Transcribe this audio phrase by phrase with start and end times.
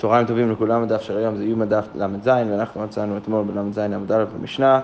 [0.00, 4.12] צהריים טובים לכולם, הדף של היום זה יום הדף ל"ז, ואנחנו מצאנו אתמול בל"ז עמוד
[4.12, 4.80] א' במשנה.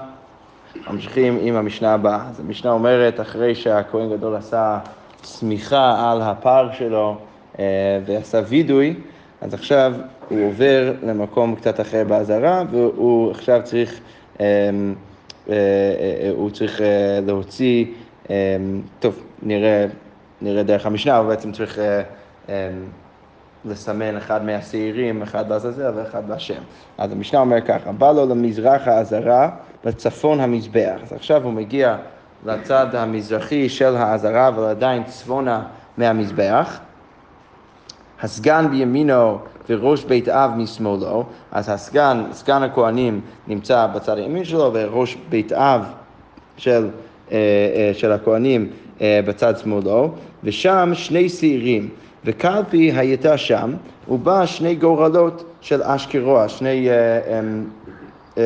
[0.90, 2.28] ממשיכים עם המשנה הבאה.
[2.30, 4.78] אז המשנה אומרת, אחרי שהכהן גדול עשה
[5.22, 7.16] צמיחה על הפר שלו
[7.58, 7.64] אה,
[8.06, 8.94] ועשה וידוי,
[9.40, 9.92] אז עכשיו
[10.28, 14.00] הוא עובר למקום קצת אחר באזהרה, והוא עכשיו צריך,
[14.40, 14.46] אה,
[15.48, 15.54] אה,
[16.30, 16.80] הוא צריך
[17.26, 17.84] להוציא,
[19.00, 19.86] טוב, נראה,
[20.42, 21.80] נראה דרך המשנה, הוא בעצם צריך...
[23.64, 26.62] לסמן אחד מהשעירים, אחד בעזאזל ואחד בהשם.
[26.98, 29.50] אז המשנה אומר ככה, בא לו למזרח העזרה,
[29.84, 30.98] לצפון המזבח.
[31.02, 31.96] אז עכשיו הוא מגיע
[32.46, 35.62] לצד המזרחי של העזרה, אבל עדיין צפונה
[35.98, 36.80] מהמזבח.
[38.22, 45.16] הסגן בימינו וראש בית אב משמאלו, אז הסגן, סגן הכהנים נמצא בצד הימין שלו, וראש
[45.28, 45.84] בית אב
[46.56, 46.88] של,
[47.32, 50.10] אה, אה, של הכהנים אה, בצד שמאלו,
[50.44, 51.88] ושם שני שעירים.
[52.26, 53.74] וקלפי הייתה שם,
[54.08, 57.84] ובה שני גורלות של אשקרוע, שני uh, um,
[58.34, 58.40] uh, uh,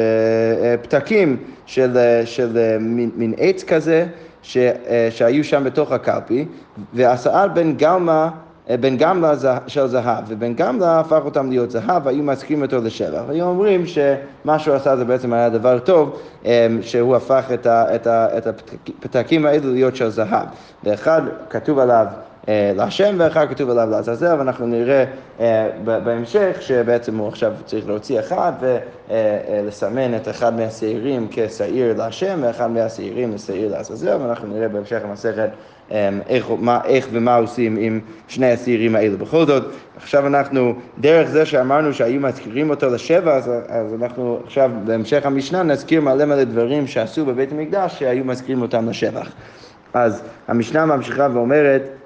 [0.82, 1.36] פתקים
[1.66, 4.06] של, uh, של uh, מין, מין עץ כזה,
[4.42, 4.60] ש, uh,
[5.10, 6.46] שהיו שם בתוך הקלפי,
[6.94, 8.30] והשאר בן גלמה
[8.80, 9.32] בן גמלה
[9.66, 13.22] של זהב, ובן גמלה הפך אותם להיות זהב, והיו מזכירים אותו לשבח.
[13.28, 16.20] היו אומרים שמה שהוא עשה זה בעצם היה דבר טוב,
[16.80, 20.46] שהוא הפך את, הפתקים האלו להיות של זהב.
[20.84, 22.06] ואחד כתוב עליו
[22.76, 25.04] להשם ואחר כתוב עליו לעזאזל, ואנחנו נראה
[25.40, 28.52] אה, בהמשך שבעצם הוא עכשיו צריך להוציא אחד
[29.08, 35.48] ולסמן את אחד מהשעירים כשעיר להשם ואחד מהשעירים לשעיר לעזאזל, ואנחנו נראה בהמשך המסכת
[36.28, 39.18] איך, מה, איך ומה עושים עם שני השעירים האלו.
[39.18, 39.64] בכל זאת,
[39.96, 45.62] עכשיו אנחנו, דרך זה שאמרנו שהיו מזכירים אותו לשבע, אז, אז אנחנו עכשיו בהמשך המשנה
[45.62, 49.30] נזכיר מלא מלא דברים שעשו בבית המקדש שהיו מזכירים אותם לשבח.
[49.94, 51.99] אז המשנה ממשיכה ואומרת אמ,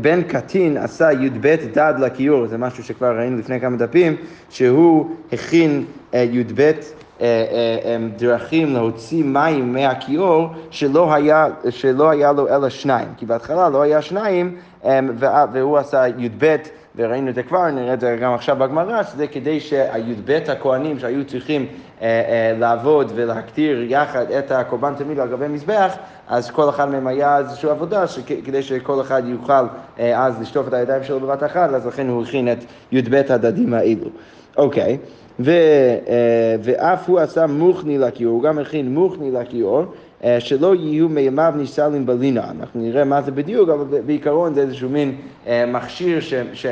[0.00, 4.16] בן קטין עשה י"ב דד לכיור, זה משהו שכבר ראינו לפני כמה דפים,
[4.50, 5.84] שהוא הכין
[6.14, 6.72] אה, י"ב אה,
[7.20, 13.68] אה, אמ, דרכים להוציא מים מהכיור שלא היה, שלא היה לו אלא שניים, כי בהתחלה
[13.68, 15.10] לא היה שניים אמ,
[15.52, 16.56] והוא עשה י"ב
[16.96, 21.24] וראינו את זה כבר, נראה את זה גם עכשיו בגמרא, שזה כדי שהי"ב הכהנים שהיו
[21.24, 21.66] צריכים
[22.02, 25.96] אה, אה, לעבוד ולהקטיר יחד את הקורבן תמיד על גבי מזבח,
[26.28, 28.04] אז כל אחד מהם היה איזושהי עבודה
[28.44, 29.64] כדי שכל אחד יוכל
[29.98, 32.58] אה, אז לשטוף את הידיים שלו בבת אחת, אז לכן הוא הכין את
[32.92, 34.08] י"ב הדדים האלו.
[34.56, 34.98] אוקיי,
[35.40, 35.52] ו,
[36.62, 39.84] ואף הוא עשה מוכני לכיור, הוא גם הכין מוכני לכיור.
[40.38, 42.50] שלא יהיו מימיו ניסלים בלינה.
[42.50, 45.16] אנחנו נראה מה זה בדיוק, אבל בעיקרון זה איזשהו מין
[45.66, 46.66] מכשיר ש, ש,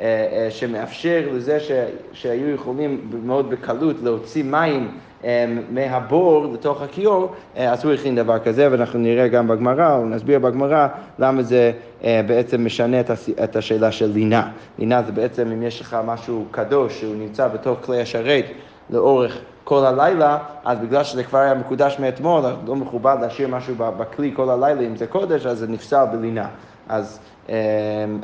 [0.00, 1.70] אה, אה, שמאפשר לזה ש,
[2.12, 4.88] שהיו יכולים מאוד בקלות להוציא מים
[5.24, 10.38] אה, מהבור לתוך הכיור, אז הוא הכין דבר כזה, ואנחנו נראה גם בגמרא, או נסביר
[10.38, 10.88] בגמרא,
[11.18, 11.72] למה זה
[12.02, 13.00] בעצם משנה
[13.44, 14.50] את השאלה של לינה.
[14.78, 18.44] לינה זה בעצם אם יש לך משהו קדוש שהוא נמצא בתוך כלי השרת
[18.90, 24.32] לאורך כל הלילה, אז בגלל שזה כבר היה מקודש מאתמול, לא מכובד להשאיר משהו בכלי
[24.36, 26.48] כל הלילה, אם זה קודש, אז זה נפסל בלינה.
[26.88, 27.54] אז אמ,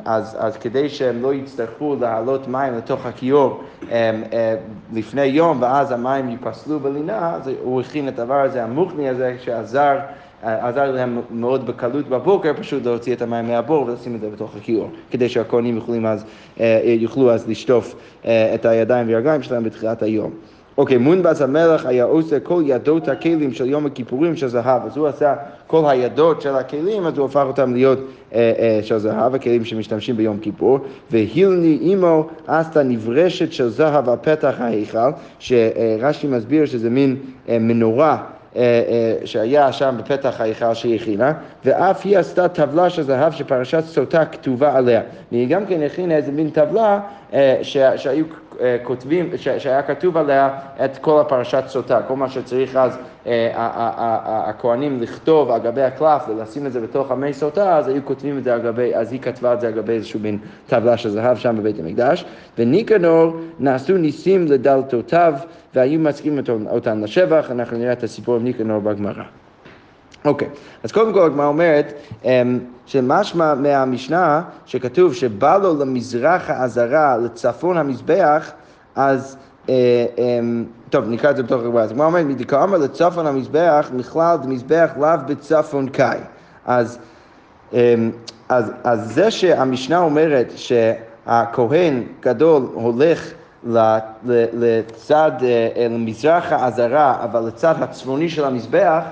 [0.05, 3.87] אז, אז כדי שהם לא יצטרכו להעלות מים לתוך הכיור אמ,
[4.33, 4.55] אה,
[4.93, 9.99] לפני יום ואז המים ייפסלו בלינה, אז הוא הכין את הדבר הזה, המוכני הזה, שעזר
[10.43, 14.55] אה, עזר להם מאוד בקלות בבוקר פשוט להוציא את המים מהבור ולשים את זה בתוך
[14.55, 15.79] הכיור, כדי שהכהנים
[16.59, 17.95] אה, יוכלו אז לשטוף
[18.53, 20.31] את הידיים והרגליים שלהם בתחילת היום.
[20.77, 25.07] אוקיי, מונבז המלך היה עושה כל ידות הכלים של יום הכיפורים של זהב, אז הוא
[25.07, 25.35] עשה
[25.67, 27.99] כל הידות של הכלים, אז הוא הפך אותם להיות
[28.33, 30.79] אה, אה, של זהב, הכלים שמשתמשים ביום כיפור,
[31.11, 37.15] והילני אימו עשתה נברשת של זהב על פתח ההיכל, שרש"י מסביר שזה מין
[37.49, 38.17] אה, מנורה.
[38.55, 41.33] אה, אה, שהיה שם בפתח ההיכל שהיא הכינה,
[41.65, 45.01] ואף היא עשתה טבלה של זהב שפרשת סוטה כתובה עליה.
[45.31, 46.99] והיא גם כן הכינה איזה מין טבלה
[47.33, 47.59] אה,
[47.95, 48.25] שהיו
[48.83, 50.49] כותבים, שהיה כתוב עליה
[50.85, 52.97] את כל הפרשת סוטה, כל מה שצריך אז
[54.25, 58.43] הכהנים לכתוב על גבי הקלף ולשים את זה בתוך המי סוטה, אז היו כותבים את
[58.43, 61.37] זה על גבי, אז היא כתבה את זה על גבי איזשהו מין טבלה של זהב
[61.37, 62.25] שם בבית המקדש,
[62.57, 65.33] וניקנור נעשו ניסים לדלתותיו
[65.75, 66.39] והיו מזכירים
[66.69, 69.23] אותם לשבח, אנחנו נראה את הסיפור עם ניקנור בגמרא.
[70.25, 70.51] אוקיי, okay.
[70.83, 71.93] אז קודם כל הגמרא אומרת
[72.25, 78.51] אמ, שמשמע מהמשנה שכתוב שבא לו למזרח העזרה, לצפון המזבח,
[78.95, 79.37] אז
[79.69, 81.81] אה, אמ, טוב, נקרא את זה בתוך הגמרא.
[81.81, 86.19] אז הגמרא אומרת, מדקאמר לצפון המזבח, מכלל דמזבח לאו בצפון קאי.
[86.65, 86.99] אז,
[87.73, 88.11] אמ,
[88.49, 93.31] אז, אז זה שהמשנה אומרת שהכהן גדול הולך
[94.53, 99.03] לצד, אה, למזרח העזרה, אבל לצד הצפוני של המזבח,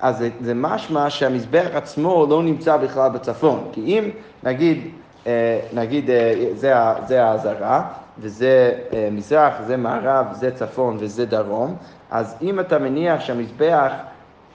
[0.00, 3.68] אז זה, זה משמע שהמזבח עצמו לא נמצא בכלל בצפון.
[3.72, 4.10] כי אם
[4.42, 4.90] נגיד
[5.26, 6.10] אה, נגיד
[6.54, 7.82] זה האזהרה,
[8.18, 8.72] וזה
[9.12, 11.76] מזרח, זה מערב, זה צפון וזה דרום,
[12.10, 13.92] אז אם אתה מניח שהמזבח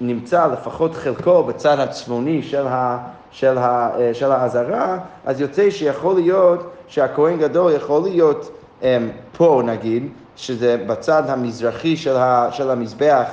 [0.02, 2.98] נמצא לפחות חלקו בצד הצפוני של, ה,
[3.32, 8.52] של, ה, של האזהרה, אז יוצא שיכול להיות שהכהן גדול יכול להיות
[8.82, 13.28] הם, פה נגיד, שזה בצד המזרחי של, ה, של המזבח,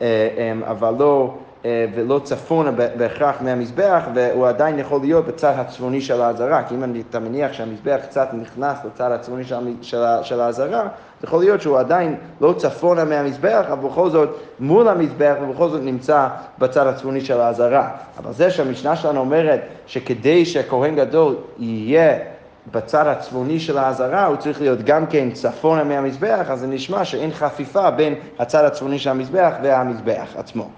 [0.00, 6.20] הם, אבל לא אה, ולא צפונה בהכרח מהמזבח, והוא עדיין יכול להיות בצד הצפוני של
[6.20, 10.88] האזהרה, כי אם אתה מניח שהמזבח קצת נכנס לצד הצפוני של, של, של האזהרה,
[11.24, 16.28] יכול להיות שהוא עדיין לא צפונה מהמזבח, אבל בכל זאת מול המזבח, ובכל זאת נמצא
[16.58, 17.88] בצד הצפוני של האזהרה.
[18.18, 22.18] אבל זה שהמשנה שלנו אומרת שכדי שהכהן גדול יהיה
[22.72, 27.32] בצד הצפוני של האזהרה הוא צריך להיות גם כן צפונה מהמזבח, אז זה נשמע שאין
[27.32, 30.68] חפיפה בין הצד הצפוני של המזבח והמזבח עצמו.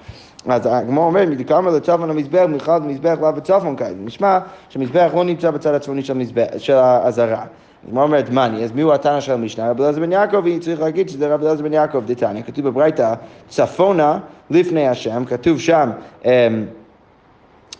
[0.48, 3.94] אז הגמור אומרת, מדקאמר לצפון המזבח, מיוחד מזבח לאו בצפון כאלה.
[4.04, 6.02] נשמע שמזבח לא נמצא בצד הצפוני
[6.58, 7.44] של, האזהרה.
[7.88, 9.70] הגמור אומרת, מאני, אז מי הוא התנא של המשנה?
[9.70, 12.42] רבי אלעזר בן יעקב, היא צריך להגיד שזה רבי אלעזר בן יעקב דתניא.
[12.42, 13.14] כתוב בברייתא,
[13.48, 14.18] צפונה
[14.50, 15.90] לפני השם, כתוב שם,
[16.24, 16.30] אמ,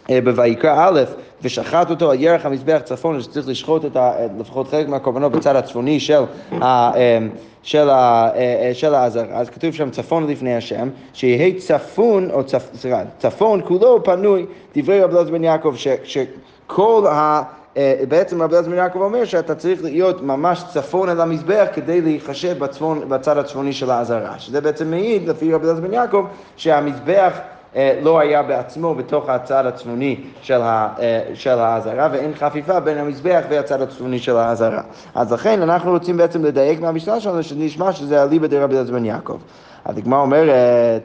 [0.08, 1.00] בויקרא א',
[1.43, 6.00] ושחט אותו על ירח המזבח צפון, שצריך לשחוט את ה, לפחות חלק מהקורבנות בצד הצפוני
[6.00, 6.22] של,
[6.62, 7.28] ה, אמ,
[7.62, 9.25] של, ה, אה, של האזר.
[9.32, 14.46] אז כתוב שם צפון לפני השם, שיהא צפון, או צפ, סליחה, צפון כולו פנוי,
[14.76, 17.43] דברי רבי אלעזר בן יעקב, ש, שכל ה...
[17.76, 22.00] אה, בעצם רבי אלעזר בן יעקב אומר שאתה צריך להיות ממש צפון אל המזבח כדי
[22.00, 26.25] להיחשב בצפון, בצד הצפוני של האזהרה, שזה בעצם מעיד, לפי רבי אלעזר בן יעקב,
[26.56, 27.61] שהמזבח אה,
[28.02, 30.20] לא היה בעצמו בתוך הצד הצפוני
[30.50, 30.88] אה,
[31.34, 34.82] של האזהרה ואין חפיפה בין המזבח והצד הצפוני של האזהרה.
[35.14, 39.38] אז לכן אנחנו רוצים בעצם לדייק מהמשנה שלנו שנשמע שזה אליבא דרבי אלעזר יעקב.
[39.86, 40.98] הדגמרא אומרת אה,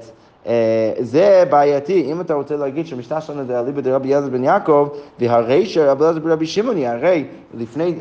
[1.00, 4.88] זה בעייתי, אם אתה רוצה להגיד שהמשנה שלנו זה אליבא דרבי אלעזר בן יעקב,
[5.20, 7.26] והרי שרבי אלעזר ברבי שמעוני, הרי
[7.58, 7.96] לפני,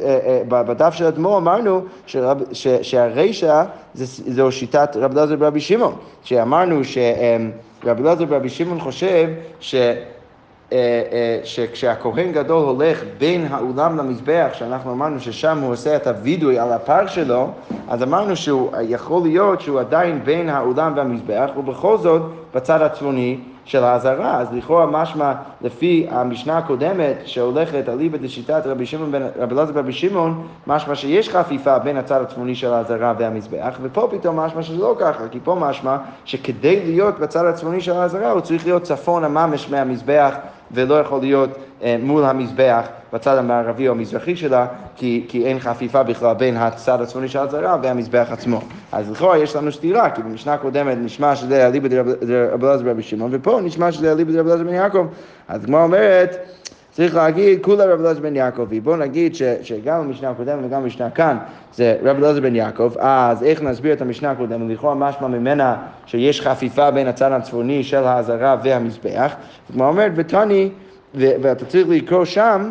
[0.48, 1.80] בדף של אדמו אמרנו
[2.82, 3.64] שהרישא
[3.94, 6.98] זו שיטת רבי אלעזר ברבי שמעון, שאמרנו ש...
[7.84, 9.28] רבי אלעזר ורבי שמעון חושב
[9.60, 9.74] ש...
[10.72, 10.78] אה,
[11.12, 16.72] אה, שכשהכהן גדול הולך בין האולם למזבח, שאנחנו אמרנו ששם הוא עושה את הווידוי על
[16.72, 17.50] הפר שלו,
[17.88, 22.22] אז אמרנו שהוא יכול להיות שהוא עדיין בין האולם והמזבח, ובכל זאת
[22.56, 24.40] בצד הצפוני של האזהרה.
[24.40, 29.92] אז לכאורה משמע, לפי המשנה הקודמת שהולכת אליבא דשיטת רבי שמעון בן רבי אלעזר ורבי
[29.92, 34.96] שמעון, משמע שיש חפיפה בין הצד הצפוני של האזהרה והמזבח, ופה פתאום משמע שזה לא
[34.98, 39.70] ככה, כי פה משמע שכדי להיות בצד הצפוני של האזהרה הוא צריך להיות צפון הממש
[39.70, 40.34] מהמזבח
[40.70, 41.50] ולא יכול להיות
[42.02, 44.66] מול המזבח בצד המערבי או המזרחי שלה,
[44.96, 48.60] כי, כי אין חפיפה בכלל בין הצד הצפוני של הזרה והמזבח עצמו.
[48.92, 52.10] אז לכאורה יש לנו סתירה, כי במשנה הקודמת נשמע שזה אליבא דרבי
[52.62, 55.06] אלעזר ברבי שמעון, ופה נשמע שזה אליבא דרבי אלעזר בן יעקב.
[55.48, 56.36] אז כמו אומרת,
[56.90, 58.80] צריך להגיד כולה רב אלעזר בן יעקבי.
[58.80, 61.36] בואו נגיד ש, שגם במשנה הקודמת וגם במשנה כאן
[61.74, 64.70] זה רב אלעזר בן יעקב, אז איך נסביר את המשנה הקודמת?
[64.70, 69.34] לכאורה משמע ממנה שיש חפיפה בין הצד הצפוני של האזהרה והמזבח.
[69.72, 70.70] כמו אומרת, ותני,
[71.16, 72.70] ואתה צריך לקרוא שם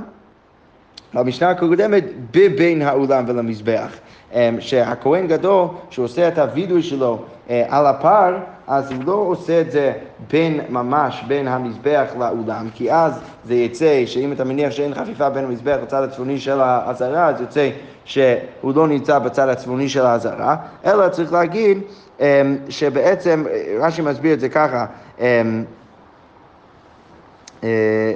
[1.13, 3.89] במשנה הקודמת בבין האולם ולמזבח.
[4.33, 7.19] אמ, שהכהן גדול, שהוא עושה את הווידוי שלו
[7.49, 8.37] אה, על הפר,
[8.67, 9.93] אז הוא לא עושה את זה
[10.31, 15.45] בין, ממש בין המזבח לאולם, כי אז זה יצא שאם אתה מניח שאין חפיפה בין
[15.45, 17.69] המזבח לצד הצפוני של האזהרה, אז יוצא
[18.05, 21.77] שהוא לא נמצא בצד הצפוני של האזהרה, אלא צריך להגיד
[22.19, 22.25] אמ,
[22.69, 23.43] שבעצם,
[23.79, 24.85] רש"י מסביר את זה ככה,
[25.19, 25.61] אמ, אה,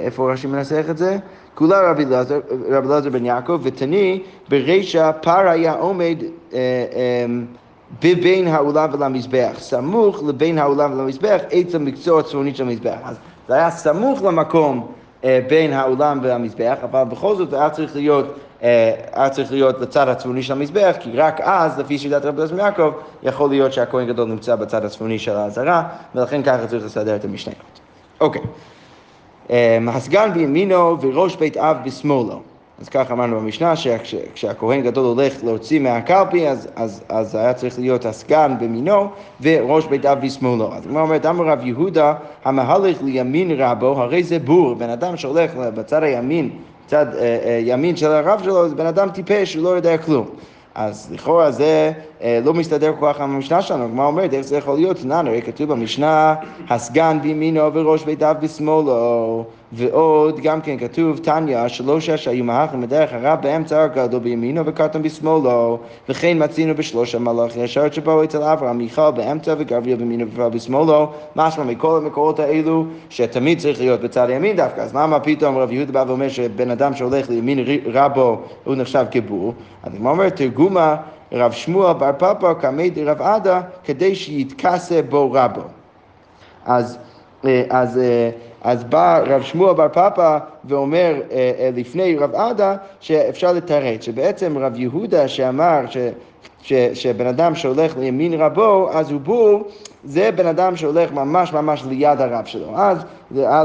[0.04, 1.16] איפה רש"י מנסח את זה?
[1.54, 2.04] כולה רבי
[2.68, 6.16] אלעזר בן יעקב, ותני ברישא פר היה עומד
[6.52, 6.84] אה,
[7.24, 7.44] אמ,
[8.02, 12.98] בבין האולם ולמזבח, סמוך לבין האולם ולמזבח, עץ המקצוע הצפונית של המזבח.
[13.04, 13.16] אז
[13.48, 14.92] זה היה סמוך למקום
[15.24, 18.26] אה, בין האולם והמזבח, אבל בכל זאת היה צריך להיות
[18.62, 22.58] אה, היה צריך להיות לצד הצפוני של המזבח, כי רק אז, לפי שיטת רבי אלעזר
[22.58, 22.92] יעקב,
[23.22, 27.80] יכול להיות שהכהן גדול נמצא בצד הצפוני של האזהרה, ולכן ככה צריך לסדר את המשניות.
[28.20, 28.42] אוקיי.
[29.50, 32.40] אמ, הסגן בימינו וראש בית אב בשמאלו.
[32.80, 38.06] אז ככה אמרנו במשנה, שכשהכהן גדול הולך להוציא מהקלפי, אז, אז, אז היה צריך להיות
[38.06, 39.08] הסגן במינו
[39.40, 40.74] וראש בית אב בשמאלו.
[40.74, 42.14] אז כמו אומרת, אמר רב יהודה,
[42.44, 46.50] המהלך לימין רבו, הרי זה בור, בן אדם שהולך בצד הימין,
[46.86, 50.26] צד אה, אה, ימין של הרב שלו, זה בן אדם טיפש, הוא לא יודע כלום.
[50.74, 54.56] אז לכאורה זה אה, לא מסתדר כל כך עם המשנה שלנו, הגמרא אומרת, איך זה
[54.56, 54.96] יכול להיות?
[55.10, 56.34] הרי כתוב במשנה,
[56.68, 62.80] הסגן בימינו וראש בית אב בשמאלו, ועוד גם כן כתוב, תניא, שלוש שש היו מהלכים
[62.80, 68.42] בדרך הרב באמצע הר גדול בימינו וקטן בשמאלו, וכן מצינו בשלוש המלאכי השרת שבאו אצל
[68.42, 74.30] אברהם, מיכל באמצע וגבריאל בימינו ופעל בשמאלו, משמע מכל המקורות האלו, שתמיד צריך להיות בצד
[74.30, 77.58] הימין דווקא, אז למה פתאום רב יהודה בא ואומר שבן אדם שהולך לימין
[77.92, 79.54] רבו הוא נחשב כבור?
[79.82, 80.96] אז הוא אומר, תרגומה
[81.32, 85.62] רב שמואל בר פפא קמי דרב עדה כדי שיתכסה בו רבו.
[86.66, 86.98] אז,
[87.44, 88.30] אה, אז, אה,
[88.62, 94.78] אז בא רב שמואל בר פפא ואומר אה, לפני רב עדה שאפשר לתרץ, שבעצם רב
[94.78, 95.96] יהודה שאמר ש...
[96.62, 99.62] ש, שבן אדם שהולך לימין רבו, אז הוא בור,
[100.04, 102.76] זה בן אדם שהולך ממש ממש ליד הרב שלו.
[102.76, 102.98] אז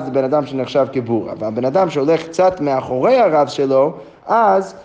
[0.05, 1.31] זה בן אדם שנחשב כבור.
[1.31, 3.93] אבל בן אדם שהולך קצת מאחורי הרב שלו,
[4.25, 4.79] אז אה,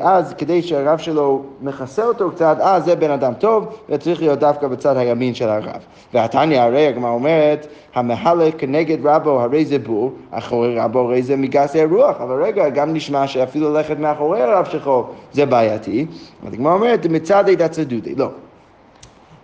[0.00, 4.68] אז כדי שהרב שלו מכסה אותו קצת, אז זה בן אדם טוב, וצריך להיות דווקא
[4.68, 5.84] בצד הימין של הרב.
[6.14, 11.80] והתניא הרי הגמרא אומרת, המהלך כנגד רבו הרי זה בור, אחורי רבו הרי זה מגסי
[11.80, 14.90] הרוח, אבל רגע, גם נשמע שאפילו ללכת מאחורי הרב שלך
[15.32, 16.06] זה בעייתי.
[16.46, 18.28] הגמרא אומרת, מצד עדה צדודי, לא.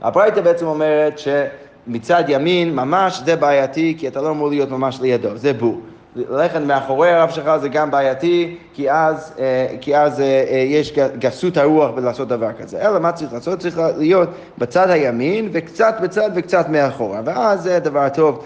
[0.02, 5.37] הברייתא בעצם אומרת שמצד ימין ממש זה בעייתי, כי אתה לא אמור להיות ממש לידו,
[5.37, 5.81] זה בור.
[6.16, 10.92] ללכת מאחורי הרב שלך זה גם בעייתי, כי אז, אה, כי אז אה, אה, יש
[11.18, 12.88] גסות הרוח בלעשות דבר כזה.
[12.88, 13.59] אלא מה צריך לעשות?
[13.59, 14.28] צריך להיות
[14.59, 17.21] בצד הימין וקצת בצד וקצת מאחורה.
[17.25, 18.44] ואז זה הדבר הטוב,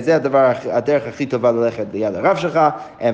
[0.00, 2.60] זה הדבר, הדרך הכי טובה ללכת ליד הרב שלך,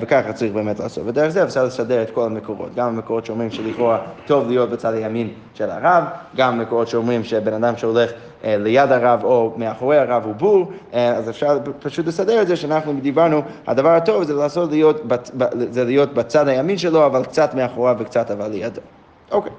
[0.01, 1.05] וככה צריך באמת לעשות.
[1.07, 2.75] ודרך זה אפשר לסדר את כל המקורות.
[2.75, 6.05] גם המקורות שאומרים שלכאורה טוב להיות בצד הימין של הרב,
[6.37, 8.11] גם המקורות שאומרים שבן אדם שהולך
[8.45, 13.43] ליד הרב או מאחורי הרב הוא בור, אז אפשר פשוט לסדר את זה שאנחנו דיברנו,
[13.67, 15.01] הדבר הטוב זה לעשות להיות,
[15.71, 18.81] זה להיות בצד הימין שלו, אבל קצת מאחוריו וקצת אבל לידו.
[19.33, 19.53] אוקיי,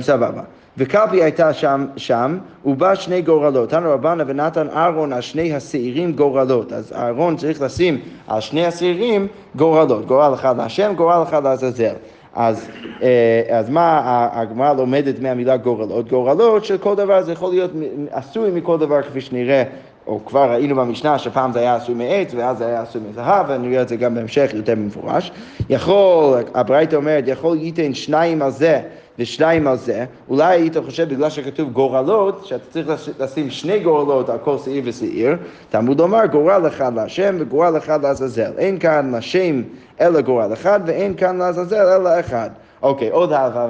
[0.00, 0.42] סבבה.
[0.78, 3.70] וקלפי הייתה שם, שם, ובה שני גורלות.
[3.70, 6.72] תנו רבנה ונתן אהרון על שני השעירים גורלות.
[6.72, 10.06] אז אהרון צריך לשים על שני השעירים גורלות.
[10.06, 11.94] גורל אחד להשם, גורל אחד לעזאזל.
[12.34, 12.68] אז,
[13.02, 16.08] אה, אז מה הגמרא לומדת מהמילה גורלות?
[16.08, 17.70] גורלות של כל דבר זה יכול להיות
[18.10, 19.62] עשוי מכל דבר כפי שנראה
[20.10, 23.82] או כבר ראינו במשנה שפעם זה היה עשוי מעץ ואז זה היה עשוי מזהב, ונראה
[23.82, 25.32] את זה גם בהמשך יותר במפורש.
[25.68, 28.80] יכול, הברייתא אומרת, יכול ייתן שניים על זה
[29.18, 32.88] ושניים על זה, אולי היית חושב בגלל שכתוב גורלות, שאתה צריך
[33.20, 35.36] לשים שני גורלות על כל שעיר ושעיר,
[35.68, 38.52] תלמוד לומר גורל אחד להשם וגורל אחד לעזאזל.
[38.58, 39.62] אין כאן לשם
[40.00, 42.50] אלא גורל אחד ואין כאן לעזאזל אלא אחד.
[42.82, 43.64] אוקיי, עוד הווה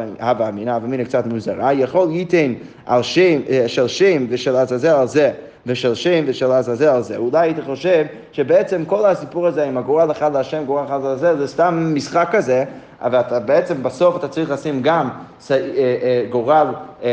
[0.48, 2.52] אמינא, הווה אמינא קצת מוזרה, יכול ייתן
[2.86, 5.32] על שם, אה, של שם ושל עזאזל על זה
[5.66, 7.16] ושל שם ושל עזאזל זה.
[7.16, 11.46] אולי היית חושב שבעצם כל הסיפור הזה עם הגורל אחד להשם, גורל אחד לעזאזל, זה
[11.46, 12.64] סתם משחק כזה,
[13.02, 15.08] אבל אתה בעצם בסוף אתה צריך לשים גם
[15.50, 16.66] אה, אה, גורל
[17.02, 17.08] אה,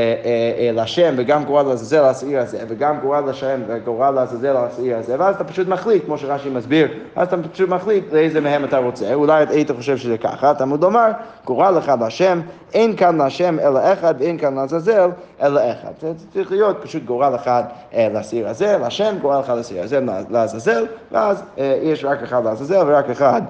[0.73, 5.43] לשם וגם גורל לעזאזל לעשיר הזה, וגם גורל לשם וגורל לעזאזל לעשיר הזה, ואז אתה
[5.43, 9.13] פשוט מחליט, כמו שרש"י מסביר, אז אתה פשוט מחליט לאיזה מהם אתה רוצה.
[9.13, 11.11] אולי היית חושב שזה ככה, אתה אמור לומר,
[11.45, 12.41] גורל אחד לשם,
[12.73, 15.09] אין כאן לשם אלא אחד ואין כאן לעזאזל
[15.41, 15.91] אלא אחד.
[16.01, 17.63] זה צריך להיות פשוט גורל אחד
[17.93, 21.43] לעשיר הזה, לשם, גורל אחד לעשיר הזה, לעזאזל, ואז
[21.81, 23.41] יש רק אחד לעזאזל ורק אחד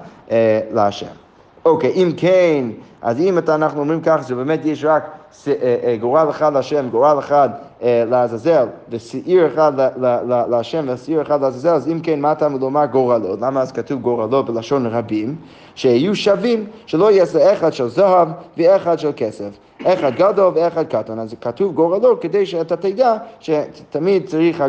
[0.70, 1.27] להשם.
[1.64, 2.64] אוקיי, אם כן,
[3.02, 5.10] אז אם אנחנו אומרים ככה, שבאמת יש רק
[5.48, 5.52] אה,
[5.84, 7.48] אה, גורל אחד להשם, גורל אחד
[7.82, 9.72] אה, לעזאזל, ושעיר אחד
[10.50, 13.40] להשם ושעיר אחד לעזאזל, אז אם כן, מה אתה לומר גורלות?
[13.40, 15.36] למה אז כתוב גורלות בלשון רבים?
[15.78, 19.50] שיהיו שווים, שלא יעשה אחד של זהב ואחד של כסף.
[19.84, 21.18] אחד גדול ואחד קטן.
[21.18, 24.64] אז כתוב גורלות כדי שאתה תדע שתמיד צריך,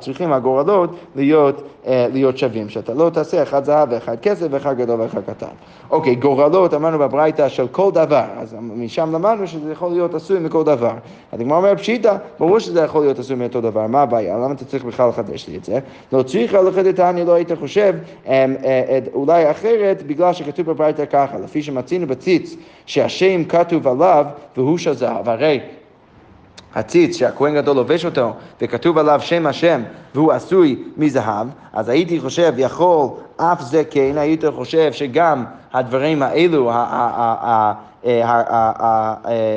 [0.00, 5.20] צריכים הגורלות להיות, להיות שווים, שאתה לא תעשה אחד זהב ואחד כסף ואחד גדול ואחד
[5.26, 5.46] קטן.
[5.90, 10.64] אוקיי, גורלות אמרנו בברייתא של כל דבר, אז משם למדנו שזה יכול להיות עשוי מכל
[10.64, 10.94] דבר.
[11.32, 14.36] אז הגמרא אומר פשיטא, ברור שזה יכול להיות עשוי מאותו דבר, מה הבעיה?
[14.36, 15.78] למה אתה צריך בכלל לחדש לי את זה?
[16.12, 17.94] לא צריך לחדש אני לא היית חושב
[18.26, 18.32] אמ,
[18.64, 22.56] אה, אולי אחרת, בגלל שכתוב בברייתא ככה, לפי שמצינו בציץ
[22.86, 25.60] שהשם כתוב עליו והוא של זהב, הרי
[26.74, 29.82] הציץ שהכהן גדול לובש אותו וכתוב עליו שם השם
[30.14, 36.70] והוא עשוי מזהב, אז הייתי חושב, יכול אף זה כן, הייתי חושב שגם הדברים האלו,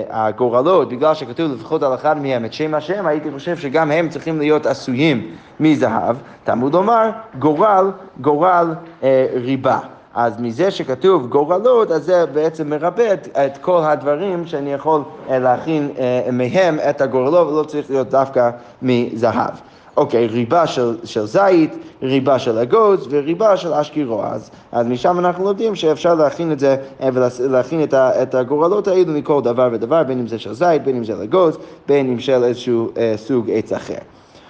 [0.10, 4.40] הגורלות, בגלל שכתוב לפחות על אחד מהם את שם השם, הייתי חושב שגם הם צריכים
[4.40, 5.28] להיות עשויים
[5.60, 6.16] מזהב.
[6.44, 7.10] תלמוד לומר,
[7.40, 8.74] גורל, גורל
[9.04, 9.80] אה, ריבה.
[10.16, 15.40] אז מזה שכתוב גורלות, אז זה בעצם מרבה את, את כל הדברים שאני יכול אה,
[15.40, 18.50] להכין אה, מהם את הגורלות, ולא צריך להיות דווקא
[18.82, 19.54] מזהב.
[19.98, 24.24] אוקיי, ריבה של, של זית, ריבה של אגוז וריבה של אשקירו.
[24.24, 28.88] אז, אז משם אנחנו לומדים שאפשר להכין את זה אה, ולהכין את, ה, את הגורלות
[28.88, 31.58] האלו מכל דבר ודבר, בין אם זה של זית, בין אם זה אגוז,
[31.88, 34.00] בין אם של איזשהו אה, סוג עץ אחר.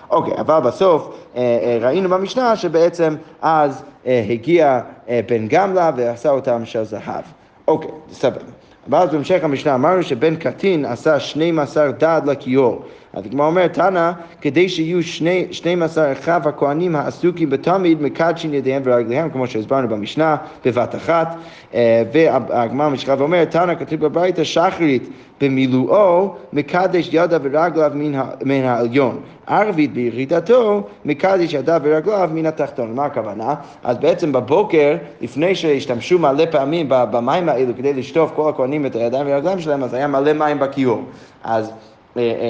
[0.10, 1.28] אוקיי, אבל בסוף
[1.82, 4.80] ראינו במשנה שבעצם אז הגיע
[5.28, 7.24] בן גמלה ועשה אותם של זהב.
[7.68, 8.40] אוקיי, סבבה.
[8.88, 12.84] ואז בהמשך המשנה אמרנו שבן קטין עשה 12 דד לכיור.
[13.16, 15.04] אז הגמרא אומרת, תנא, כדי שיהיו
[15.52, 21.36] 12 אחיו הכהנים העסוקים בתמיד, מקדשין ידיהם ורגליהם, כמו שהסברנו במשנה, בבת אחת.
[21.74, 25.10] אה, והגמרא ממשיכה ואומרת, תנא, כתוב בברייתא שחרית
[25.42, 27.92] במילואו, מקדש ידיו ורגליו
[28.46, 29.20] מן העליון.
[29.48, 32.96] ערבית בירידתו, מקדש ידיו ורגליו מן התחתון.
[32.96, 33.56] מה הכוונה?
[33.84, 39.28] אז בעצם בבוקר, לפני שהשתמשו מלא פעמים במים האלו כדי לשטוף כל הכהנים את הידיים
[39.28, 41.04] והרגליים שלהם, אז היה מלא מים בכיור.
[41.44, 41.72] אז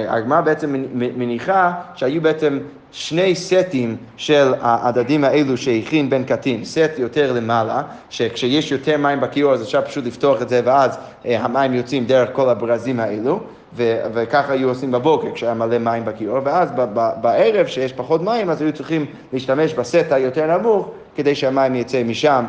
[0.07, 2.59] הגמרא בעצם מניחה שהיו בעצם
[2.91, 9.53] שני סטים של העדדים האלו שהכין בן קטין, סט יותר למעלה, שכשיש יותר מים בכיור
[9.53, 13.39] אז אפשר פשוט לפתוח את זה ואז אה, המים יוצאים דרך כל הברזים האלו,
[13.73, 18.21] ו- וככה היו עושים בבוקר כשהיה מלא מים בכיור, ואז ב- ב- בערב שיש פחות
[18.21, 22.45] מים אז היו צריכים להשתמש בסט היותר נמוך כדי שהמים יצא משם,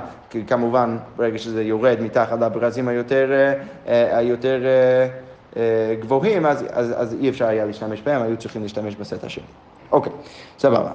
[0.46, 3.30] כמובן ברגע שזה יורד מתחת לברזים היותר,
[3.86, 5.25] היותר אה,
[6.00, 9.44] גבוהים, אז, אז, אז אי אפשר היה להשתמש בהם, היו צריכים להשתמש בסט השני.
[9.92, 10.12] אוקיי,
[10.58, 10.90] סבבה.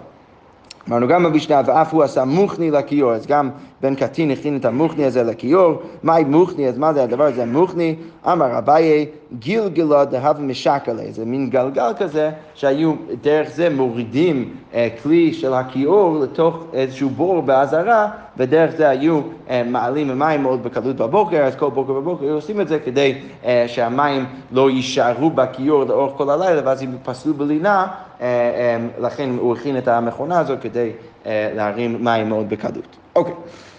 [0.89, 3.50] אמרנו גם במשנה, ואף הוא עשה מוכני לכיור, אז גם
[3.82, 5.82] בן קטין הכין את המוכני הזה לכיור.
[6.03, 6.68] מהי מוכני?
[6.68, 7.96] אז מה זה הדבר הזה מוכני?
[8.25, 9.06] אמר אביי,
[9.39, 16.19] גילגלו דהב משקלה, זה מין גלגל כזה, שהיו דרך זה מורידים אה, כלי של הכיור
[16.19, 21.69] לתוך איזשהו בור באזהרה, ודרך זה היו אה, מעלים המים מאוד בקלות בבוקר, אז כל
[21.69, 26.61] בוקר בבוקר היו עושים את זה כדי אה, שהמים לא יישארו בכיור לאורך כל הלילה,
[26.65, 27.88] ואז הם יפסלו בלינה,
[28.21, 30.91] אה, אה, לכן הוא הכין את המכונה הזאת כדי
[31.25, 32.97] אה, להרים מים מאוד בקלות.
[33.15, 33.33] אוקיי.
[33.33, 33.71] אה,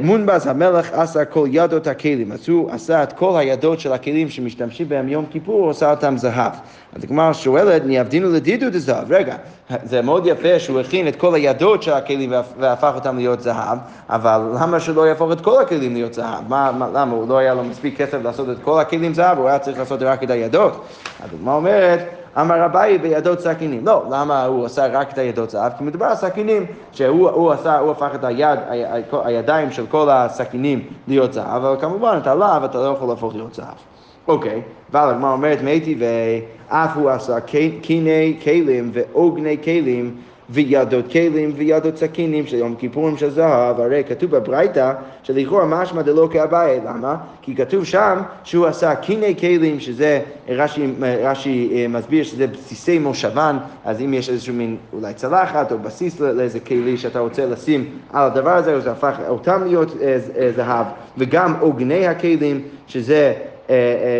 [0.00, 4.88] מונבז המלך עשה כל ידות הכלים, אז הוא עשה את כל הידות של הכלים שמשתמשים
[4.88, 6.52] בהם יום כיפור, הוא עשה אותם זהב.
[6.96, 9.36] אז הגמרא שואלת, ניאבדינו לדידו דזהב, רגע,
[9.82, 13.78] זה מאוד יפה שהוא הכין את כל הידות של הכלים והפך אותם להיות זהב,
[14.08, 16.48] אבל למה שלא יהפוך את כל הכלים להיות זהב?
[16.48, 17.12] מה, מה, למה?
[17.12, 20.02] הוא לא היה לו מספיק כסף לעשות את כל הכלים זהב, הוא היה צריך לעשות
[20.02, 20.84] רק את הידות.
[21.24, 23.86] הדוגמה אומרת, אמר אביי בידות סכינים.
[23.86, 25.72] לא, למה הוא עשה רק את הידות זהב?
[25.78, 28.58] כי מדובר על סכינים, שהוא הוא עשה, הוא הפך את היד,
[29.24, 33.54] הידיים של כל הסכינים להיות זהב, אבל כמובן את הלאו אתה לא יכול להפוך להיות
[33.54, 33.74] זהב.
[34.28, 34.62] אוקיי,
[34.92, 37.40] אבל הגמרא אומרת מייטי ואף הוא עשה
[37.82, 40.16] קיני כלים ועוגני כלים
[40.50, 46.28] וידות כלים וידות סכינים של יום כיפורים של זהב, הרי כתוב בברייתא שלכאורה משמע דלא
[46.32, 47.16] כאביי, למה?
[47.42, 50.86] כי כתוב שם שהוא עשה קיני כלים, שזה, רש"י,
[51.22, 56.20] רש"י אה, מסביר שזה בסיסי מושבן, אז אם יש איזשהו מין אולי צלחת או בסיס
[56.20, 60.86] לאיזה כלי שאתה רוצה לשים על הדבר הזה, זה הפך אותם להיות אה, אה, זהב,
[61.18, 63.32] וגם עוגני הכלים, שזה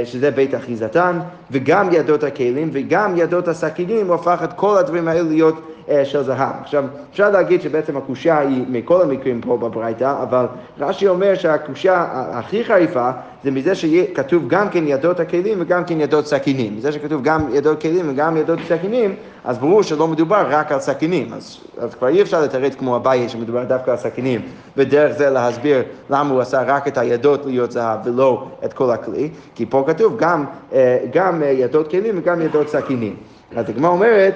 [0.04, 1.18] שזה בית אחיזתן,
[1.50, 5.73] וגם ידות הכלים וגם ידות הסכינים, הוא הפך את כל הדברים האלה להיות
[6.04, 6.52] של זהב.
[6.60, 10.46] עכשיו, אפשר להגיד שבעצם הקושייה היא מכל המקרים פה בברייתא, אבל
[10.78, 13.10] רש"י אומר שהקושייה הכי חריפה
[13.44, 16.76] זה מזה שכתוב גם כן ידות הכלים וגם כן ידות סכינים.
[16.76, 21.32] מזה שכתוב גם ידות כלים וגם ידות סכינים, אז ברור שלא מדובר רק על סכינים.
[21.32, 24.40] אז, אז כבר אי אפשר לתרץ כמו אביי שמדובר דווקא על סכינים,
[24.76, 29.30] ודרך זה להסביר למה הוא עשה רק את הידות להיות זהב ולא את כל הכלי,
[29.54, 33.16] כי פה כתוב גם, אה, גם אה, ידות כלים וגם ידות סכינים.
[33.56, 34.34] אז הגמרא אומרת,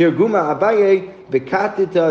[0.00, 2.10] תרגומה אביי בקטתא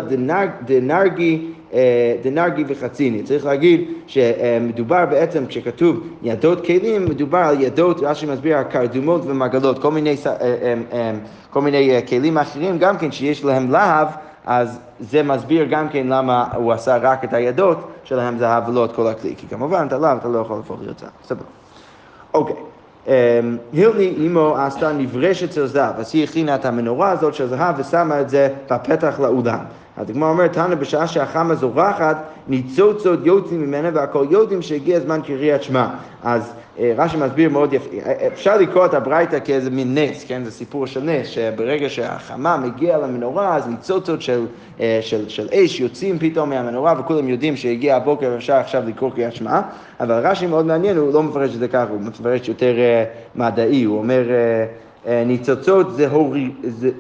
[0.66, 3.24] דנרגי אה, דנרגי וחציני.
[3.24, 9.92] צריך להגיד שמדובר בעצם, כשכתוב ידות כלים, מדובר על ידות, רש"י מסביר, הקרדומות ומגלות, כל
[9.92, 11.12] מיני, אה, אה,
[11.50, 14.08] כל מיני כלים אחרים גם כן שיש להם להב,
[14.46, 18.92] אז זה מסביר גם כן למה הוא עשה רק את הידות שלהם זהב ולא את
[18.92, 21.10] כל הכלי, כי כמובן את הלאו אתה לא יכול להפוך להיות זהב.
[21.24, 21.44] סבבה.
[22.34, 22.69] אוקיי.
[23.10, 27.76] אמ, הילני אימו עשתה נברשת של זהב, אז היא הכינה את המנורה הזאת של זהב
[27.78, 29.60] ושמה את זה בפתח לאולם.
[29.98, 32.18] אז הגמרא אומרת, תנא בשעה שהחמה זורחת,
[32.48, 35.88] ניצוצות יוצאים ממנה והכל יודעים שהגיע הזמן קריאת שמע.
[36.24, 36.54] אז
[36.98, 40.44] רש"י מסביר מאוד יפה, אה, אפשר לקרוא את הברייתא כאיזה מין נס, כן?
[40.44, 44.46] זה סיפור של נס, שברגע שהחמה מגיעה למנורה, אז ניצוצות של,
[44.80, 49.36] אה, של, של אש יוצאים פתאום מהמנורה, וכולם יודעים שהגיע הבוקר ואפשר עכשיו לקרוא קריאת
[49.36, 49.62] שמע,
[50.00, 52.76] אבל רש"י מאוד מעניין, הוא לא מפרש את זה ככה, הוא מפרש יותר
[53.36, 54.24] מדעי, הוא אומר
[55.08, 55.88] ניצוצות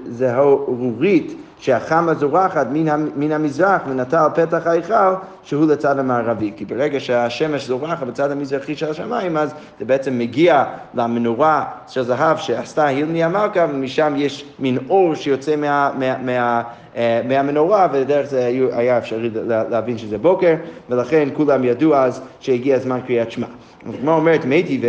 [0.07, 2.67] זה הורורית שהחמה זורחת
[3.15, 6.51] מן, המזרח ונטע על פתח ההיכל שהוא לצד המערבי.
[6.55, 12.38] כי ברגע שהשמש זורחת בצד המזרחי של השמיים, אז זה בעצם מגיע למנורה של זהב
[12.38, 15.91] שעשתה הילני המלכה, ומשם יש מין אור שיוצא מה...
[15.99, 16.62] מה, מה
[16.95, 20.55] אה, מהמנורה, ודרך זה היה אפשרי להבין שזה בוקר,
[20.89, 23.47] ולכן כולם ידעו אז שהגיע הזמן קריאת שמע.
[23.85, 24.81] הגמרא אומרת, מתי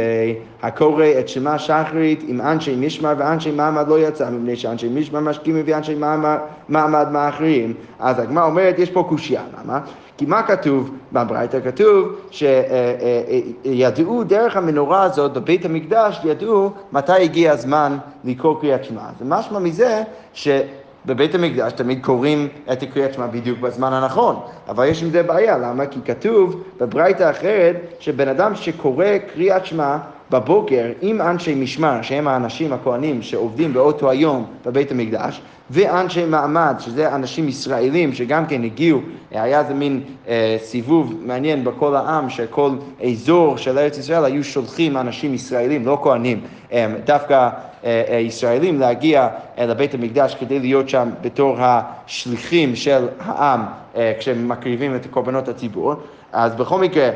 [0.62, 5.62] והקורא את שמע שחרית עם אנשי משמר ואנשי מעמד לא יצא, מפני שאנשי משמר משכימים
[5.66, 5.94] ואנשי
[6.68, 7.74] מעמד מאחרים.
[7.98, 9.80] אז הגמרא אומרת, יש פה קושייה, למה?
[10.16, 11.60] כי מה כתוב בברייתא?
[11.64, 19.02] כתוב שידעו דרך המנורה הזאת בבית המקדש, ידעו מתי הגיע הזמן לקרוא קריאת שמע.
[19.18, 20.48] זה משמע מזה ש...
[21.06, 24.36] בבית המקדש תמיד קוראים את הקריאת שמע בדיוק בזמן הנכון,
[24.68, 25.86] אבל יש עם זה בעיה, למה?
[25.86, 29.96] כי כתוב בברייתא אחרת שבן אדם שקורא קריאת שמע
[30.30, 37.14] בבוקר עם אנשי משמר, שהם האנשים הכהנים שעובדים באותו היום בבית המקדש, ואנשי מעמד, שזה
[37.14, 42.70] אנשים ישראלים שגם כן הגיעו, היה איזה מין אה, סיבוב מעניין בכל העם, שכל
[43.04, 46.40] אזור של ארץ ישראל היו שולחים אנשים ישראלים, לא כהנים,
[46.72, 47.50] אה, דווקא
[48.20, 53.60] ישראלים להגיע אה, לבית המקדש כדי להיות שם בתור השליחים של העם
[53.96, 55.94] אה, כשהם מקריבים את קורבנות הציבור.
[56.32, 57.10] אז בכל מקרה,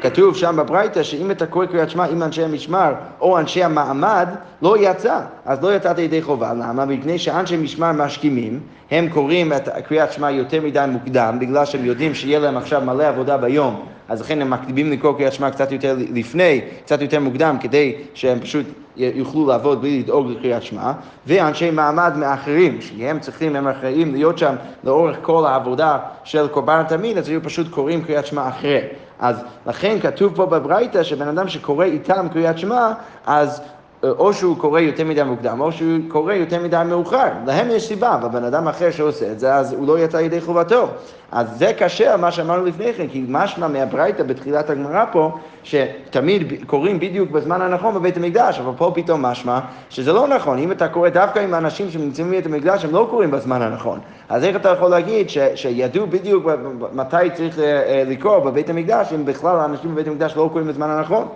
[0.00, 4.28] כתוב שם בברייתא שאם אתה קורא קריאת שמע עם אנשי המשמר או אנשי המעמד,
[4.62, 5.20] לא יצא.
[5.44, 6.52] אז לא יצאת ידי חובה.
[6.52, 6.84] למה?
[6.84, 8.60] מפני שאנשי משמר משכימים,
[8.90, 13.04] הם קוראים את קריאת שמע יותר מדי מוקדם, בגלל שהם יודעים שיהיה להם עכשיו מלא
[13.08, 17.56] עבודה ביום, אז לכן הם מקדימים לקרוא קריאת שמע קצת יותר לפני, קצת יותר מוקדם,
[17.60, 18.66] כדי שהם פשוט
[18.96, 20.92] יוכלו לעבוד בלי לדאוג לקריאת שמע,
[21.26, 27.18] ואנשי מעמד מאחרים, שהם צריכים, הם אחראים להיות שם לאורך כל העבודה של קורבן התמיד,
[27.18, 28.80] אז היו פשוט קוראים קריאת שמע אחרי.
[29.18, 32.92] אז לכן כתוב פה בברייתא שבן אדם שקורא איתם קריאת שמע,
[33.26, 33.62] אז
[34.02, 37.28] או שהוא קורא יותר מדי מוקדם, או שהוא קורא יותר מדי מאוחר.
[37.46, 40.40] להם יש סיבה, אבל בן אדם אחר שעושה את זה, אז הוא לא יצא ידי
[40.40, 40.88] חובתו.
[41.32, 45.30] אז זה קשה על מה שאמרנו לפני כן, כי משמע מהברייתא בתחילת הגמרא פה,
[45.62, 49.58] שתמיד קוראים בדיוק בזמן הנכון בבית המקדש, אבל פה פתאום משמע
[49.90, 50.58] שזה לא נכון.
[50.58, 53.98] אם אתה קורא דווקא עם האנשים שנמצאים בבית המקדש, הם לא קוראים בזמן הנכון.
[54.28, 56.46] אז איך אתה יכול להגיד ש, שידעו בדיוק
[56.92, 60.90] מתי צריך אה, אה, לקרוא בבית המקדש, אם בכלל האנשים בבית המקדש לא קוראים בזמן
[60.90, 61.28] הנכון?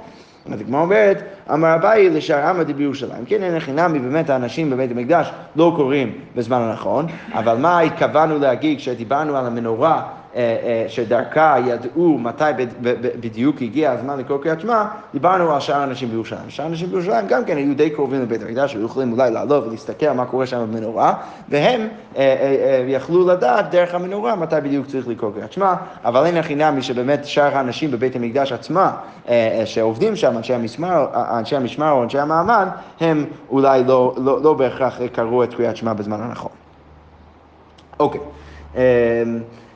[0.53, 3.25] אז הגמרא אומרת, אמר אביי לשאר עמדי בירושלים.
[3.27, 8.79] כן, אין חינמי, באמת האנשים בבית המקדש לא קוראים בזמן הנכון, אבל מה התכוונו להגיד
[8.79, 10.03] כשדיברנו על המנורה
[10.89, 12.45] שדרכה ידעו מתי
[13.21, 16.51] בדיוק הגיע הזמן לקרוא קריאת שמע, דיברנו על שאר האנשים בירושלים.
[16.51, 20.13] שאר האנשים בירושלים גם כן היו די קרובים לבית המקדש, היו יכולים אולי לעלות ולהסתכל
[20.13, 21.15] מה קורה שם במנורה,
[21.49, 26.55] והם אה, יכלו לדעת דרך המנורה מתי בדיוק צריך לקרוא קריאת שמע, אבל אין הכי
[26.55, 28.93] נמי שבאמת שאר האנשים בבית המקדש עצמה,
[29.65, 32.69] שעובדים שם, אנשי המשמר, אנשי המשמר או אנשי המעמד,
[33.01, 36.53] הם אולי לא, לא, לא בהכרח קראו את קריאת שמע בזמן הנכון.
[38.01, 38.21] אוקיי.
[38.21, 38.79] Okay.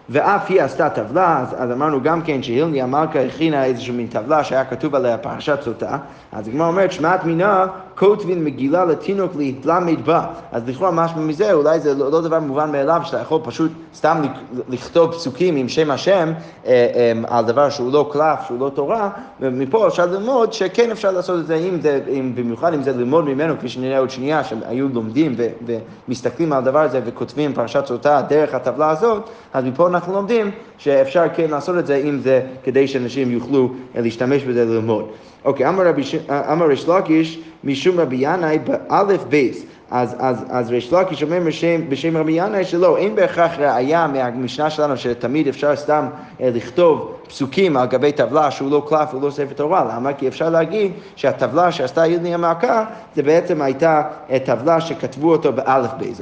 [0.08, 4.44] ואף היא עשתה טבלה, אז, אז אמרנו גם כן שהילני המלכה הכינה איזושהי מין טבלה
[4.44, 5.98] שהיה כתוב עליה פרשת סוטה,
[6.32, 7.66] אז הגמרא אומרת שמעת מינה
[7.98, 9.32] כותבין מגילה לתינוק
[10.04, 10.26] בה.
[10.52, 14.22] אז לכאורה משהו מזה, אולי זה לא, לא דבר מובן מאליו, שאתה יכול פשוט סתם
[14.68, 16.32] לכתוב פסוקים עם שם השם
[16.66, 21.10] אה, אה, על דבר שהוא לא קלף, שהוא לא תורה, ומפה אפשר ללמוד שכן אפשר
[21.10, 24.44] לעשות את זה, אם זה, אם, במיוחד אם זה ללמוד ממנו, כפי שנראה עוד שנייה,
[24.44, 25.46] שהם היו לומדים ו,
[26.08, 29.22] ומסתכלים על הדבר הזה וכותבים פרשת סוטה דרך הטבלה הזאת,
[29.54, 34.42] אז מפה אנחנו לומדים שאפשר כן לעשות את זה, אם זה כדי שאנשים יוכלו להשתמש
[34.42, 35.04] בזה ללמוד.
[35.46, 39.64] אוקיי, אמר ריש לקיש משום רבי ינאי באלף בית.
[39.90, 44.70] אז, אז, אז ריש לקיש אומר בשם, בשם רבי ינאי שלא, אין בהכרח ראייה מהמשנה
[44.70, 46.06] שלנו שתמיד אפשר סתם
[46.40, 49.84] אה, לכתוב פסוקים על גבי טבלה שהוא לא קלף ולא ספר תורה.
[49.94, 50.12] למה?
[50.12, 52.84] כי אפשר להגיד שהטבלה שעשתה הילני המלכה
[53.16, 54.02] זה בעצם הייתה
[54.44, 56.20] טבלה שכתבו אותו באלף בית.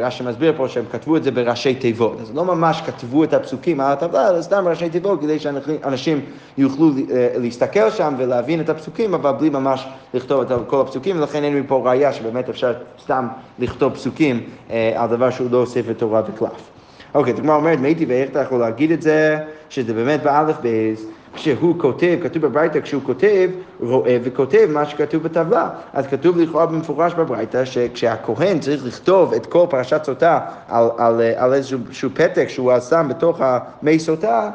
[0.00, 2.20] רש"י מסביר פה שהם כתבו את זה בראשי תיבות.
[2.20, 6.20] אז לא ממש כתבו את הפסוקים על הטבלה, אלא סתם ראשי תיבות כדי שאנשים
[6.58, 11.44] יוכלו אה, להסתכל שם ולהבין את הפסוקים, אבל בלי ממש לכתוב את כל הפסוקים, ולכן
[11.44, 13.28] אין מפה ראייה שבאמת אפשר סתם
[13.58, 16.75] לכתוב פסוקים אה, על דבר שהוא לא ספר תורה וקלף.
[17.16, 21.74] אוקיי, הגמרא אומרת, מייתי ואיך אתה יכול להגיד את זה, שזה באמת באלף בייס, כשהוא
[21.78, 23.50] כותב, כתוב בברייתא, כשהוא כותב,
[23.80, 25.68] רואה וכותב מה שכתוב בטבלה.
[25.92, 31.54] אז כתוב לכאורה במפורש בברייתא, שכשהכהן צריך לכתוב את כל פרשת סוטה על, על, על
[31.54, 34.50] איזשהו פתק שהוא שם בתוך המי סוטה,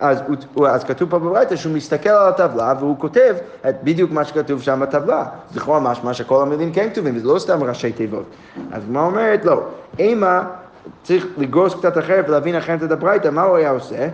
[0.00, 0.18] אז,
[0.54, 3.34] הוא, אז כתוב פה בברייתא שהוא מסתכל על הטבלה והוא כותב
[3.68, 5.24] את בדיוק מה שכתוב שם בטבלה.
[5.56, 8.24] לכאורה משמע שכל המילים כן כתובים, וזה לא סתם ראשי תיבות.
[8.72, 9.44] אז מה אומרת?
[9.44, 9.62] לא.
[9.98, 10.44] אימה
[11.02, 14.08] צריך לגרוס קצת אחרת ולהבין אחרת את הברייתא, מה הוא היה עושה?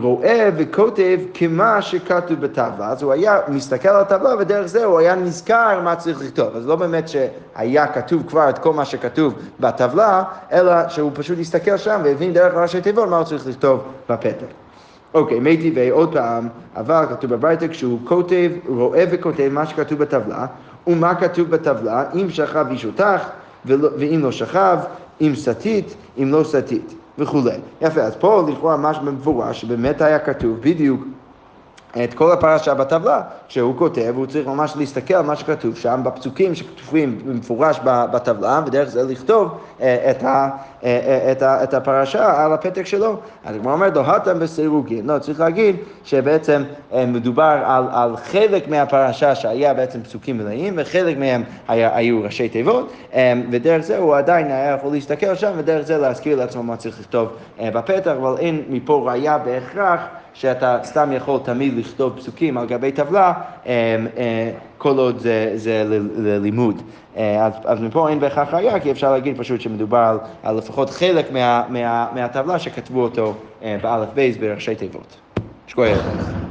[0.00, 5.14] רואה וכותב כמה שכתוב בטבלה, אז הוא היה מסתכל על הטבלה ודרך זה הוא היה
[5.14, 6.56] נזכר מה צריך לכתוב.
[6.56, 10.22] אז לא באמת שהיה כתוב כבר את כל מה שכתוב בטבלה,
[10.52, 14.46] אלא שהוא פשוט הסתכל שם והבין דרך ראשי תיבות מה הוא צריך לכתוב בפתק.
[15.14, 20.46] אוקיי, מי טבעי עוד פעם, אבל כתוב בברייתא כשהוא כותב, רואה וכותב מה שכתוב בטבלה,
[20.86, 23.28] ומה כתוב בטבלה, אם שכב איש אותך,
[23.66, 24.78] ואם לא שכב,
[25.20, 27.56] אם סטית, אם לא סטית, וכולי.
[27.80, 31.04] יפה, אז פה לכאורה ממש במפורש שבאמת היה כתוב בדיוק
[32.04, 36.54] את כל הפרשה בטבלה, כשהוא כותב, הוא צריך ממש להסתכל על מה שכתוב שם, בפסוקים
[36.54, 40.48] שכתובים במפורש בטבלה, ודרך זה לכתוב אה, את, ה,
[40.84, 43.16] אה, אה, את, ה, את הפרשה על הפתק שלו.
[43.44, 45.06] אז הוא אומר, דוהתם בסירוגין.
[45.06, 46.62] לא, צריך להגיד שבעצם
[47.06, 52.92] מדובר על, על חלק מהפרשה שהיה בעצם פסוקים מלאים, וחלק מהם היה, היו ראשי תיבות,
[53.50, 57.28] ודרך זה הוא עדיין היה יכול להסתכל שם, ודרך זה להזכיר לעצמו מה צריך לכתוב
[57.62, 60.00] בפתח, אבל אין מפה ראייה בהכרח.
[60.34, 63.32] שאתה סתם יכול תמיד לכתוב פסוקים על גבי טבלה,
[63.66, 65.84] אה, אה, כל עוד זה, זה
[66.16, 66.82] ללימוד.
[67.16, 70.90] אה, אז, אז מפה אין בהכרח ראייה, כי אפשר להגיד פשוט שמדובר על, על לפחות
[70.90, 73.34] חלק מה, מה, מהטבלה שכתבו אותו
[73.82, 75.16] באלף בייס בראשי תיבות.
[75.66, 76.44] שקוייך.